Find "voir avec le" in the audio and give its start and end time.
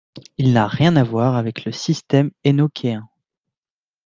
1.03-1.71